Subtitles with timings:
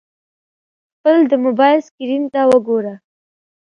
[0.93, 2.93] خپل د موبایل سکرین ته وګوره!